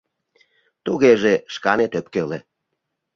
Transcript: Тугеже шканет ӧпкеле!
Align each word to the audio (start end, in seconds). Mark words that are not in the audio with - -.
Тугеже 0.85 1.33
шканет 1.53 1.91
ӧпкеле! 1.99 2.39